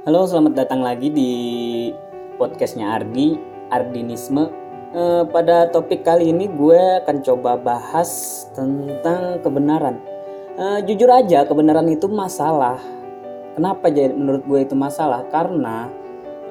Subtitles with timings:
[0.00, 1.32] Halo, selamat datang lagi di
[2.40, 3.36] podcastnya Ardi,
[3.68, 4.48] Ardinisme.
[4.96, 8.08] Eh, pada topik kali ini gue akan coba bahas
[8.56, 10.00] tentang kebenaran.
[10.56, 12.80] Eh, jujur aja, kebenaran itu masalah.
[13.52, 15.20] Kenapa jadi menurut gue itu masalah?
[15.28, 15.92] Karena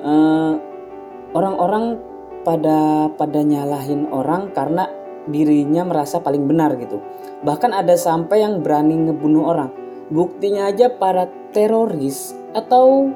[0.05, 0.53] eh,
[1.33, 1.97] orang-orang
[2.45, 4.93] pada pada nyalahin orang karena
[5.25, 7.01] dirinya merasa paling benar gitu.
[7.41, 9.73] Bahkan ada sampai yang berani ngebunuh orang.
[10.13, 13.09] Buktinya aja para teroris atau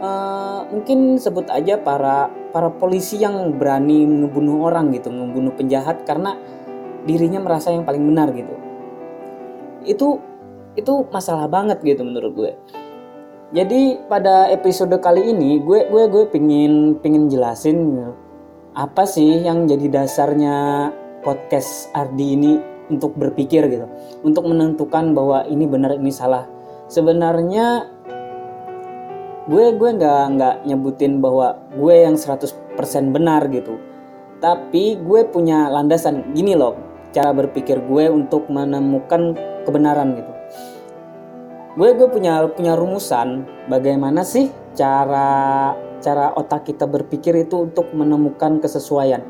[0.00, 6.36] uh, mungkin sebut aja para para polisi yang berani ngebunuh orang gitu, ngebunuh penjahat karena
[7.06, 8.54] dirinya merasa yang paling benar gitu.
[9.86, 10.08] Itu
[10.76, 12.52] itu masalah banget gitu menurut gue.
[13.54, 18.10] Jadi pada episode kali ini gue gue gue pingin pingin jelasin
[18.76, 20.90] apa sih yang jadi dasarnya
[21.24, 22.52] podcast Ardi ini
[22.86, 23.86] untuk berpikir gitu,
[24.22, 26.46] untuk menentukan bahwa ini benar ini salah.
[26.86, 27.95] Sebenarnya
[29.46, 32.50] gue gue nggak nggak nyebutin bahwa gue yang 100%
[33.14, 33.78] benar gitu.
[34.42, 36.76] Tapi gue punya landasan gini loh
[37.14, 40.32] cara berpikir gue untuk menemukan kebenaran gitu.
[41.78, 48.58] Gue gue punya punya rumusan bagaimana sih cara cara otak kita berpikir itu untuk menemukan
[48.58, 49.22] kesesuaian.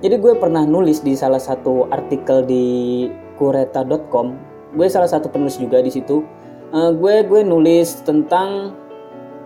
[0.00, 2.64] Jadi gue pernah nulis di salah satu artikel di
[3.40, 6.22] kureta.com gue salah satu penulis juga di situ.
[6.74, 8.74] Uh, gue gue nulis tentang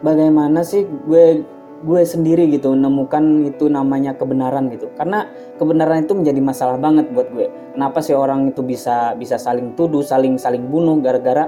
[0.02, 1.42] bagaimana sih gue
[1.78, 4.90] gue sendiri gitu menemukan itu namanya kebenaran gitu.
[4.98, 7.46] Karena kebenaran itu menjadi masalah banget buat gue.
[7.74, 11.46] Kenapa sih orang itu bisa bisa saling tuduh saling saling bunuh gara-gara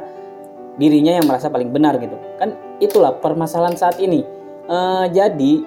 [0.79, 2.15] dirinya yang merasa paling benar gitu.
[2.39, 4.23] Kan itulah permasalahan saat ini.
[4.71, 4.79] E,
[5.11, 5.67] jadi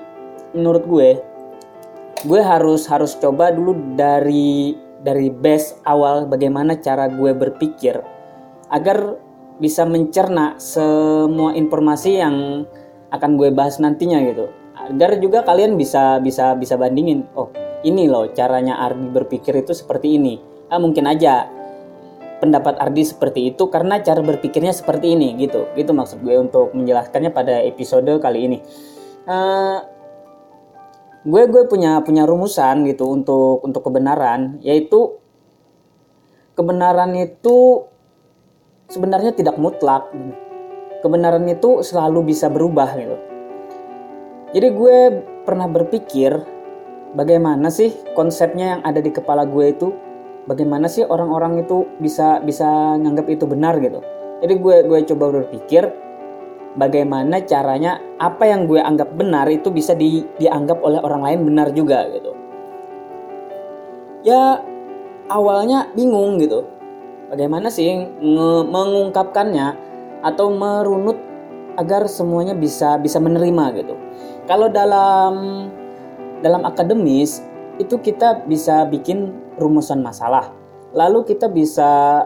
[0.55, 1.09] menurut gue
[2.23, 7.99] gue harus harus coba dulu dari dari base awal bagaimana cara gue berpikir
[8.71, 9.19] agar
[9.57, 12.65] bisa mencerna semua informasi yang
[13.13, 14.49] akan gue bahas nantinya gitu.
[14.73, 17.53] Agar juga kalian bisa bisa bisa bandingin oh
[17.85, 20.41] ini loh caranya Ardi berpikir itu seperti ini.
[20.71, 21.45] Ah mungkin aja
[22.41, 25.69] pendapat Ardi seperti itu karena cara berpikirnya seperti ini gitu.
[25.77, 28.57] Gitu maksud gue untuk menjelaskannya pada episode kali ini.
[29.23, 29.79] Uh,
[31.23, 35.15] gue gue punya punya rumusan gitu untuk untuk kebenaran yaitu
[36.59, 37.87] kebenaran itu
[38.89, 40.09] sebenarnya tidak mutlak.
[41.03, 43.17] Kebenaran itu selalu bisa berubah gitu.
[44.55, 44.97] Jadi gue
[45.43, 46.31] pernah berpikir
[47.17, 49.91] bagaimana sih konsepnya yang ada di kepala gue itu
[50.47, 53.99] bagaimana sih orang-orang itu bisa bisa nganggap itu benar gitu.
[54.39, 55.91] Jadi gue gue coba berpikir
[56.79, 61.67] bagaimana caranya apa yang gue anggap benar itu bisa di, dianggap oleh orang lain benar
[61.75, 62.31] juga gitu.
[64.23, 64.63] Ya
[65.27, 66.63] awalnya bingung gitu
[67.33, 67.89] bagaimana sih
[68.69, 69.73] mengungkapkannya
[70.21, 71.17] atau merunut
[71.81, 73.97] agar semuanya bisa bisa menerima gitu.
[74.45, 75.33] Kalau dalam
[76.45, 77.41] dalam akademis
[77.81, 80.53] itu kita bisa bikin rumusan masalah.
[80.93, 82.21] Lalu kita bisa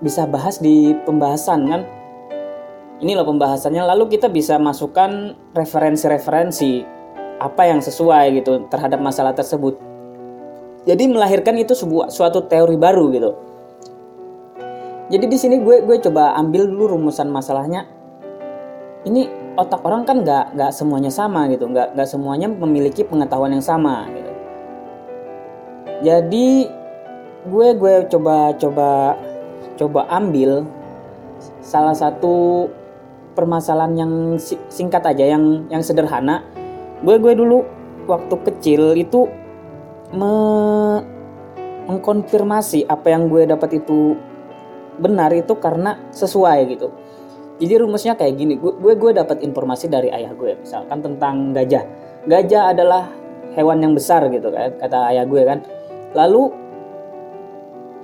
[0.00, 1.82] bisa bahas di pembahasan kan.
[3.04, 3.84] Ini loh pembahasannya.
[3.84, 6.80] Lalu kita bisa masukkan referensi-referensi
[7.36, 9.76] apa yang sesuai gitu terhadap masalah tersebut.
[10.88, 13.51] Jadi melahirkan itu sebuah suatu teori baru gitu
[15.12, 17.84] jadi di sini gue gue coba ambil dulu rumusan masalahnya.
[19.04, 19.28] Ini
[19.60, 21.68] otak orang kan nggak nggak semuanya sama gitu.
[21.68, 24.32] Nggak nggak semuanya memiliki pengetahuan yang sama gitu.
[26.00, 26.64] Jadi
[27.44, 29.20] gue gue coba coba
[29.76, 30.64] coba ambil
[31.60, 32.72] salah satu
[33.36, 34.12] permasalahan yang
[34.72, 36.40] singkat aja yang yang sederhana.
[37.04, 37.68] Gue gue dulu
[38.08, 39.28] waktu kecil itu
[40.16, 40.32] me
[41.84, 44.16] mengkonfirmasi apa yang gue dapat itu
[44.98, 46.88] benar itu karena sesuai gitu.
[47.62, 51.84] Jadi rumusnya kayak gini gue gue, dapat informasi dari ayah gue misalkan tentang gajah.
[52.26, 53.06] Gajah adalah
[53.54, 55.62] hewan yang besar gitu kan kata ayah gue kan.
[56.16, 56.42] Lalu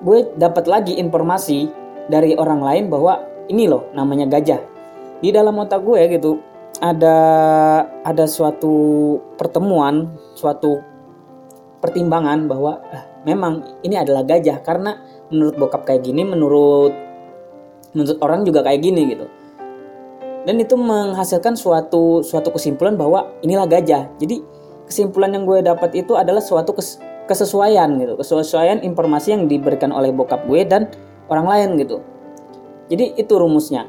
[0.05, 1.67] gue dapat lagi informasi
[2.07, 3.19] dari orang lain bahwa
[3.51, 4.63] ini loh namanya gajah.
[5.19, 6.39] Di dalam otak gue gitu
[6.79, 7.19] ada
[8.07, 10.79] ada suatu pertemuan suatu
[11.83, 14.61] pertimbangan bahwa ah, memang ini adalah gajah.
[14.63, 14.99] Karena
[15.33, 16.93] menurut bokap kayak gini menurut
[17.97, 19.27] menurut orang juga kayak gini gitu.
[20.45, 24.09] Dan itu menghasilkan suatu suatu kesimpulan bahwa inilah gajah.
[24.17, 24.41] Jadi
[24.89, 28.17] kesimpulan yang gue dapat itu adalah suatu kes, kesesuaian gitu.
[28.17, 30.89] Kesesuaian informasi yang diberikan oleh bokap gue dan
[31.29, 32.01] orang lain gitu.
[32.89, 33.85] Jadi itu rumusnya.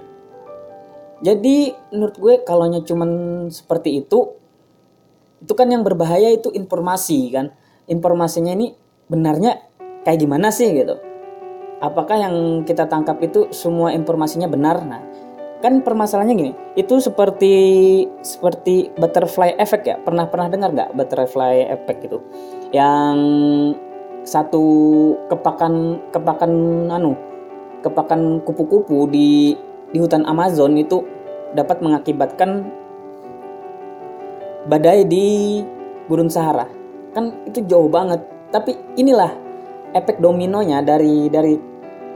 [1.19, 3.11] Jadi menurut gue kalau cuman
[3.51, 4.35] seperti itu
[5.39, 7.55] itu kan yang berbahaya itu informasi kan.
[7.87, 8.75] Informasinya ini
[9.09, 9.59] benarnya
[10.05, 10.71] kayak gimana sih?
[10.71, 10.95] Gitu.
[11.81, 14.85] Apakah yang kita tangkap itu semua informasinya benar?
[14.85, 15.01] Nah
[15.59, 17.53] kan permasalahannya gini itu seperti
[18.23, 19.99] seperti butterfly effect ya.
[19.99, 22.17] Pernah pernah dengar nggak butterfly effect itu?
[22.71, 23.17] Yang
[24.23, 24.63] satu
[25.27, 26.51] kepakan kepakan
[26.91, 27.17] anu
[27.79, 29.55] kepakan kupu-kupu di
[29.89, 31.03] di hutan Amazon itu
[31.55, 32.69] dapat mengakibatkan
[34.69, 35.59] badai di
[36.07, 36.67] gurun Sahara.
[37.11, 39.29] Kan itu jauh banget tapi inilah
[39.93, 41.57] efek dominonya dari dari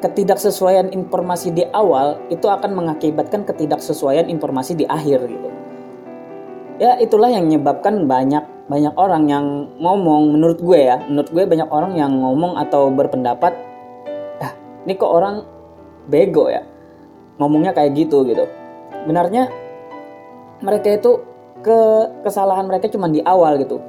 [0.04, 5.50] ketidaksesuaian informasi di awal itu akan mengakibatkan ketidaksesuaian informasi di akhir gitu.
[6.82, 9.46] Ya itulah yang menyebabkan banyak banyak orang yang
[9.80, 13.54] ngomong menurut gue ya menurut gue banyak orang yang ngomong atau berpendapat
[14.44, 14.52] ah
[14.84, 15.44] ini kok orang
[16.12, 16.68] bego ya
[17.40, 18.44] ngomongnya kayak gitu gitu.
[19.08, 19.48] Benarnya
[20.60, 21.24] mereka itu
[21.64, 21.80] ke
[22.28, 23.80] kesalahan mereka cuma di awal gitu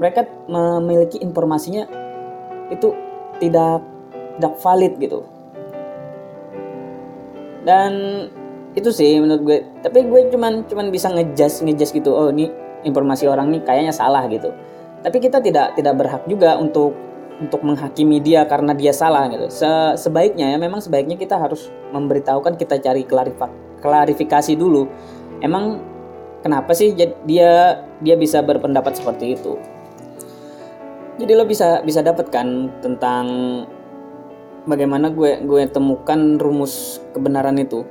[0.00, 1.84] mereka memiliki informasinya
[2.72, 2.96] itu
[3.38, 3.84] tidak
[4.40, 5.20] tidak valid gitu
[7.68, 7.92] dan
[8.72, 12.48] itu sih menurut gue tapi gue cuman cuman bisa ngejas ngejas gitu oh ini
[12.88, 14.48] informasi orang ini kayaknya salah gitu
[15.04, 16.96] tapi kita tidak tidak berhak juga untuk
[17.40, 19.48] untuk menghakimi dia karena dia salah gitu.
[19.48, 19.66] Se
[19.96, 23.08] sebaiknya ya memang sebaiknya kita harus memberitahukan kita cari
[23.80, 24.84] klarifikasi dulu.
[25.40, 25.80] Emang
[26.44, 26.92] kenapa sih
[27.24, 29.56] dia dia bisa berpendapat seperti itu?
[31.20, 33.24] Jadi lo bisa bisa dapatkan tentang
[34.64, 37.84] bagaimana gue gue temukan rumus kebenaran itu.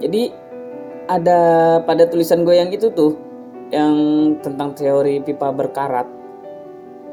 [0.00, 0.32] Jadi
[1.06, 1.38] ada
[1.84, 3.14] pada tulisan gue yang itu tuh
[3.68, 3.94] yang
[4.40, 6.16] tentang teori pipa berkarat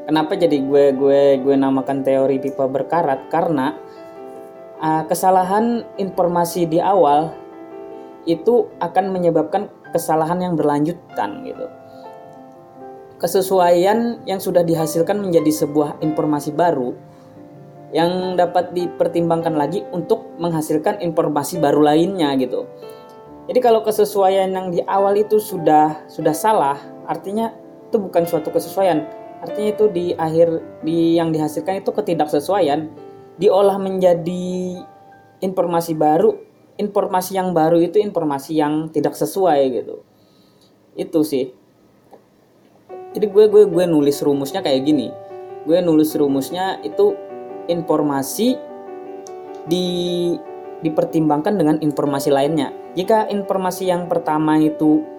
[0.04, 3.32] Kenapa jadi gue gue gue namakan teori pipa berkarat?
[3.32, 3.72] Karena
[4.76, 7.32] uh, kesalahan informasi di awal
[8.28, 11.66] itu akan menyebabkan kesalahan yang berlanjutan gitu.
[13.24, 16.92] Kesesuaian yang sudah dihasilkan menjadi sebuah informasi baru
[17.88, 22.68] yang dapat dipertimbangkan lagi untuk menghasilkan informasi baru lainnya gitu.
[23.48, 26.76] Jadi kalau kesesuaian yang di awal itu sudah sudah salah,
[27.08, 27.48] artinya
[27.88, 29.08] itu bukan suatu kesesuaian,
[29.40, 32.92] artinya itu di akhir di yang dihasilkan itu ketidaksesuaian
[33.40, 34.84] diolah menjadi
[35.40, 36.36] informasi baru.
[36.76, 40.04] Informasi yang baru itu informasi yang tidak sesuai gitu.
[40.92, 41.63] Itu sih
[43.14, 45.14] jadi gue gue gue nulis rumusnya kayak gini
[45.64, 47.16] gue nulis rumusnya itu
[47.70, 48.58] informasi
[49.64, 49.86] di
[50.84, 55.14] dipertimbangkan dengan informasi lainnya jika informasi yang pertama itu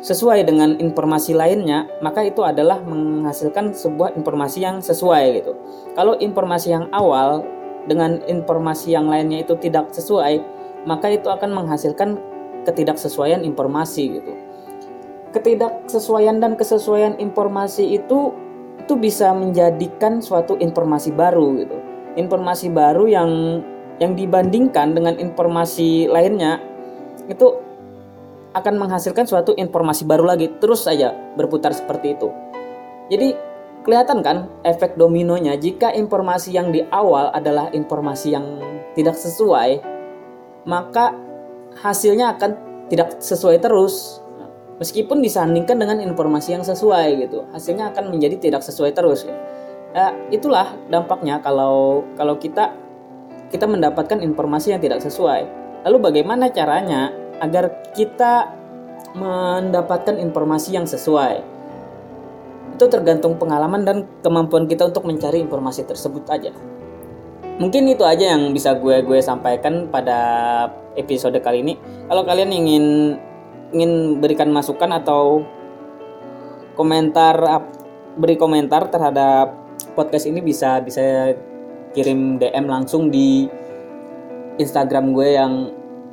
[0.00, 5.52] sesuai dengan informasi lainnya, maka itu adalah menghasilkan sebuah informasi yang sesuai gitu.
[5.92, 7.44] Kalau informasi yang awal
[7.84, 10.40] dengan informasi yang lainnya itu tidak sesuai,
[10.88, 12.16] maka itu akan menghasilkan
[12.64, 14.32] ketidaksesuaian informasi gitu.
[15.30, 18.34] Ketidaksesuaian dan kesesuaian informasi itu
[18.80, 21.76] itu bisa menjadikan suatu informasi baru gitu.
[22.18, 23.30] Informasi baru yang
[24.02, 26.58] yang dibandingkan dengan informasi lainnya
[27.30, 27.54] itu
[28.50, 32.28] akan menghasilkan suatu informasi baru lagi terus saja berputar seperti itu.
[33.12, 33.36] Jadi
[33.86, 38.58] kelihatan kan efek dominonya jika informasi yang di awal adalah informasi yang
[38.98, 39.78] tidak sesuai,
[40.66, 41.14] maka
[41.78, 42.50] hasilnya akan
[42.90, 44.19] tidak sesuai terus.
[44.80, 49.28] Meskipun disandingkan dengan informasi yang sesuai gitu, hasilnya akan menjadi tidak sesuai terus.
[49.92, 52.72] Ya, itulah dampaknya kalau kalau kita
[53.52, 55.44] kita mendapatkan informasi yang tidak sesuai.
[55.84, 57.12] Lalu bagaimana caranya
[57.44, 58.56] agar kita
[59.12, 61.44] mendapatkan informasi yang sesuai.
[62.80, 66.56] Itu tergantung pengalaman dan kemampuan kita untuk mencari informasi tersebut aja.
[67.60, 70.16] Mungkin itu aja yang bisa gue gue sampaikan pada
[70.96, 71.76] episode kali ini.
[72.08, 72.84] Kalau kalian ingin
[73.70, 75.42] ingin berikan masukan atau
[76.74, 77.36] komentar
[78.18, 79.54] beri komentar terhadap
[79.94, 81.34] podcast ini bisa bisa
[81.94, 83.46] kirim DM langsung di
[84.58, 85.52] Instagram gue yang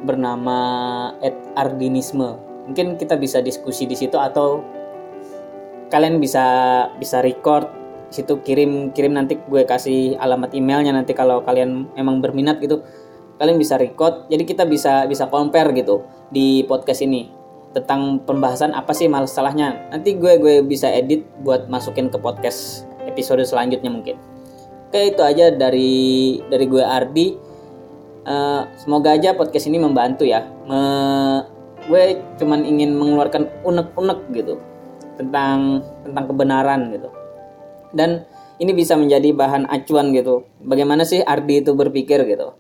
[0.02, 0.60] bernama
[1.58, 2.38] @ardinisme.
[2.70, 4.62] Mungkin kita bisa diskusi di situ atau
[5.88, 6.46] kalian bisa
[7.00, 7.72] bisa record
[8.08, 12.84] situ kirim kirim nanti gue kasih alamat emailnya nanti kalau kalian emang berminat gitu
[13.40, 17.37] kalian bisa record jadi kita bisa bisa compare gitu di podcast ini
[17.76, 19.92] tentang pembahasan apa sih masalahnya.
[19.92, 24.16] Nanti gue gue bisa edit buat masukin ke podcast episode selanjutnya mungkin.
[24.88, 27.28] Oke itu aja dari dari gue Ardi.
[28.28, 30.44] Uh, semoga aja podcast ini membantu ya.
[30.68, 30.80] Me,
[31.88, 34.60] gue cuman ingin mengeluarkan unek-unek gitu
[35.16, 37.10] tentang tentang kebenaran gitu.
[37.96, 40.48] Dan ini bisa menjadi bahan acuan gitu.
[40.64, 42.58] Bagaimana sih Ardi itu berpikir gitu?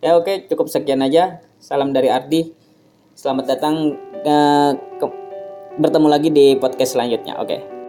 [0.00, 1.42] Ya oke cukup sekian aja.
[1.60, 2.59] Salam dari Ardi
[3.20, 3.92] selamat datang
[4.24, 4.38] ke,
[4.96, 5.06] ke
[5.76, 7.36] bertemu lagi di podcast selanjutnya.
[7.36, 7.79] Oke